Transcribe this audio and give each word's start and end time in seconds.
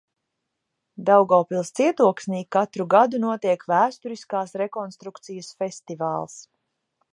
Daugavpils 1.09 1.69
cietoksnī 1.79 2.39
katru 2.57 2.87
gadu 2.95 3.21
notiek 3.27 3.67
vēsturiskās 3.73 4.57
rekonstrukcijas 4.65 5.55
festivāls. 5.63 6.37